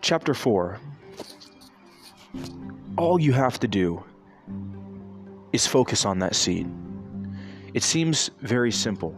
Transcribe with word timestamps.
Chapter 0.00 0.34
4 0.34 0.78
All 2.96 3.20
you 3.20 3.32
have 3.32 3.58
to 3.60 3.68
do 3.68 4.02
is 5.52 5.66
focus 5.66 6.04
on 6.04 6.18
that 6.20 6.34
seed. 6.34 6.70
It 7.74 7.82
seems 7.82 8.30
very 8.40 8.72
simple, 8.72 9.14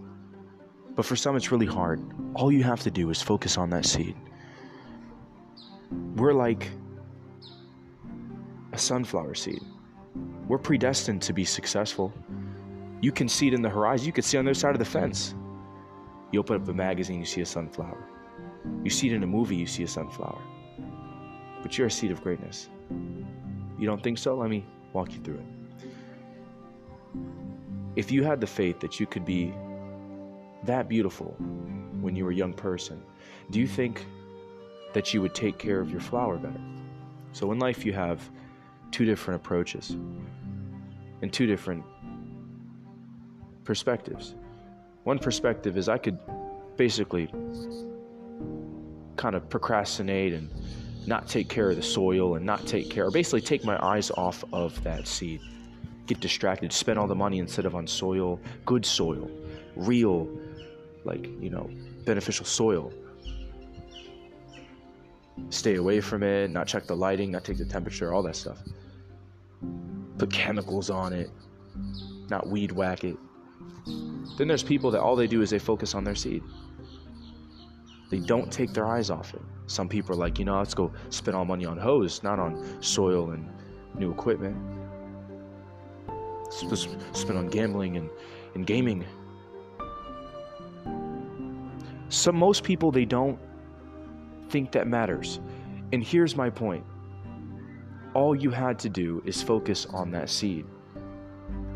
but 0.96 1.04
for 1.04 1.16
some 1.16 1.36
it's 1.36 1.52
really 1.52 1.66
hard. 1.66 2.02
All 2.34 2.50
you 2.50 2.62
have 2.62 2.80
to 2.80 2.90
do 2.90 3.10
is 3.10 3.22
focus 3.22 3.56
on 3.56 3.70
that 3.70 3.84
seed. 3.84 4.16
We're 6.16 6.32
like 6.32 6.68
a 8.72 8.78
sunflower 8.78 9.34
seed. 9.34 9.62
We're 10.48 10.58
predestined 10.58 11.22
to 11.22 11.32
be 11.32 11.44
successful. 11.44 12.12
You 13.00 13.12
can 13.12 13.28
see 13.28 13.48
it 13.48 13.54
in 13.54 13.62
the 13.62 13.70
horizon. 13.70 14.06
You 14.06 14.12
can 14.12 14.24
see 14.24 14.38
on 14.38 14.44
the 14.44 14.50
other 14.50 14.58
side 14.58 14.74
of 14.74 14.78
the 14.78 14.84
fence. 14.84 15.34
You 16.32 16.40
open 16.40 16.60
up 16.60 16.68
a 16.68 16.72
magazine, 16.72 17.18
you 17.20 17.24
see 17.24 17.40
a 17.40 17.46
sunflower. 17.46 18.08
You 18.82 18.90
see 18.90 19.08
it 19.08 19.12
in 19.14 19.22
a 19.22 19.26
movie, 19.26 19.56
you 19.56 19.66
see 19.66 19.82
a 19.82 19.88
sunflower. 19.88 20.40
But 21.62 21.76
you're 21.76 21.86
a 21.88 21.90
seed 21.90 22.10
of 22.10 22.22
greatness. 22.22 22.68
You 23.78 23.86
don't 23.86 24.02
think 24.02 24.18
so? 24.18 24.36
Let 24.36 24.50
me 24.50 24.64
walk 24.92 25.12
you 25.12 25.20
through 25.20 25.38
it. 25.38 25.46
If 27.96 28.10
you 28.10 28.24
had 28.24 28.40
the 28.40 28.46
faith 28.46 28.80
that 28.80 29.00
you 29.00 29.06
could 29.06 29.24
be 29.24 29.52
that 30.64 30.88
beautiful 30.88 31.34
when 32.00 32.14
you 32.16 32.24
were 32.24 32.30
a 32.30 32.34
young 32.34 32.52
person, 32.52 33.02
do 33.50 33.58
you 33.58 33.66
think 33.66 34.06
that 34.92 35.12
you 35.12 35.20
would 35.22 35.34
take 35.34 35.58
care 35.58 35.80
of 35.80 35.90
your 35.90 36.00
flower 36.00 36.36
better? 36.36 36.60
So 37.32 37.52
in 37.52 37.58
life, 37.58 37.84
you 37.84 37.92
have 37.92 38.30
two 38.90 39.04
different 39.04 39.40
approaches 39.40 39.96
and 41.22 41.32
two 41.32 41.46
different 41.46 41.84
perspectives. 43.64 44.34
One 45.04 45.18
perspective 45.18 45.76
is 45.76 45.88
I 45.88 45.98
could 45.98 46.18
basically 46.76 47.30
kind 49.20 49.36
of 49.36 49.48
procrastinate 49.50 50.32
and 50.32 50.48
not 51.06 51.28
take 51.28 51.48
care 51.48 51.68
of 51.68 51.76
the 51.76 51.82
soil 51.82 52.36
and 52.36 52.46
not 52.46 52.66
take 52.66 52.88
care, 52.88 53.10
basically 53.10 53.42
take 53.42 53.62
my 53.64 53.78
eyes 53.84 54.10
off 54.12 54.42
of 54.52 54.82
that 54.82 55.06
seed. 55.06 55.42
Get 56.06 56.20
distracted, 56.20 56.72
spend 56.72 56.98
all 56.98 57.06
the 57.06 57.14
money 57.14 57.38
instead 57.38 57.66
of 57.66 57.74
on 57.74 57.86
soil, 57.86 58.40
good 58.64 58.84
soil, 58.84 59.30
real, 59.76 60.26
like, 61.04 61.26
you 61.38 61.50
know, 61.50 61.70
beneficial 62.06 62.46
soil. 62.46 62.92
Stay 65.50 65.74
away 65.76 66.00
from 66.00 66.22
it, 66.22 66.50
not 66.50 66.66
check 66.66 66.86
the 66.86 66.96
lighting, 66.96 67.30
not 67.30 67.44
take 67.44 67.58
the 67.58 67.64
temperature, 67.66 68.14
all 68.14 68.22
that 68.22 68.36
stuff. 68.36 68.58
Put 70.16 70.32
chemicals 70.32 70.88
on 70.88 71.12
it, 71.12 71.30
not 72.30 72.48
weed 72.48 72.72
whack 72.72 73.04
it. 73.04 73.16
Then 74.38 74.48
there's 74.48 74.62
people 74.62 74.90
that 74.92 75.02
all 75.02 75.14
they 75.14 75.26
do 75.26 75.42
is 75.42 75.50
they 75.50 75.58
focus 75.58 75.94
on 75.94 76.04
their 76.04 76.14
seed. 76.14 76.42
They 78.10 78.18
don't 78.18 78.52
take 78.52 78.72
their 78.72 78.86
eyes 78.86 79.08
off 79.08 79.34
it. 79.34 79.42
Some 79.66 79.88
people 79.88 80.14
are 80.14 80.18
like, 80.18 80.38
you 80.38 80.44
know, 80.44 80.58
let's 80.58 80.74
go 80.74 80.92
spend 81.10 81.36
all 81.36 81.44
money 81.44 81.64
on 81.64 81.78
hose, 81.78 82.22
not 82.24 82.40
on 82.40 82.82
soil 82.82 83.30
and 83.30 83.48
new 83.96 84.10
equipment. 84.10 84.56
Let's 86.64 86.88
spend 87.12 87.38
on 87.38 87.48
gambling 87.48 87.96
and, 87.96 88.10
and 88.54 88.66
gaming. 88.66 89.04
Some 92.08 92.34
most 92.34 92.64
people 92.64 92.90
they 92.90 93.04
don't 93.04 93.38
think 94.48 94.72
that 94.72 94.88
matters. 94.88 95.38
And 95.92 96.02
here's 96.02 96.36
my 96.36 96.50
point. 96.50 96.84
All 98.14 98.34
you 98.34 98.50
had 98.50 98.80
to 98.80 98.88
do 98.88 99.22
is 99.24 99.40
focus 99.40 99.86
on 99.86 100.10
that 100.10 100.28
seed 100.28 100.66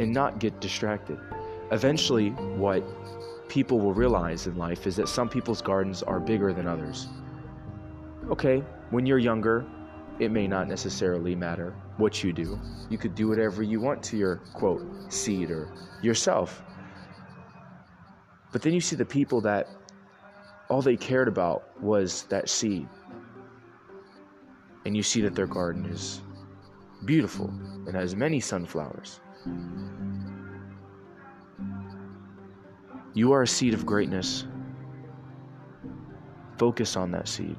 and 0.00 0.12
not 0.12 0.40
get 0.40 0.60
distracted. 0.60 1.20
Eventually, 1.70 2.30
what 2.30 2.82
people 3.48 3.78
will 3.78 3.94
realize 3.94 4.46
in 4.46 4.56
life 4.56 4.86
is 4.86 4.96
that 4.96 5.08
some 5.08 5.28
people's 5.28 5.62
gardens 5.62 6.02
are 6.02 6.20
bigger 6.20 6.52
than 6.52 6.66
others. 6.66 7.08
Okay, 8.30 8.64
when 8.90 9.04
you're 9.06 9.18
younger, 9.18 9.64
it 10.18 10.30
may 10.30 10.46
not 10.46 10.68
necessarily 10.68 11.34
matter 11.34 11.74
what 11.96 12.22
you 12.22 12.32
do. 12.32 12.58
You 12.88 12.98
could 12.98 13.14
do 13.14 13.28
whatever 13.28 13.62
you 13.62 13.80
want 13.80 14.02
to 14.04 14.16
your 14.16 14.36
quote 14.54 14.84
seed 15.12 15.50
or 15.50 15.68
yourself. 16.02 16.62
But 18.52 18.62
then 18.62 18.72
you 18.72 18.80
see 18.80 18.96
the 18.96 19.04
people 19.04 19.40
that 19.42 19.68
all 20.68 20.80
they 20.80 20.96
cared 20.96 21.28
about 21.28 21.80
was 21.82 22.22
that 22.24 22.48
seed. 22.48 22.88
And 24.84 24.96
you 24.96 25.02
see 25.02 25.20
that 25.22 25.34
their 25.34 25.46
garden 25.46 25.86
is 25.86 26.20
beautiful 27.04 27.48
and 27.86 27.94
has 27.94 28.14
many 28.14 28.40
sunflowers. 28.40 29.20
You 33.14 33.32
are 33.32 33.42
a 33.42 33.46
seed 33.46 33.74
of 33.74 33.86
greatness. 33.86 34.44
Focus 36.58 36.96
on 36.96 37.12
that 37.12 37.28
seed. 37.28 37.56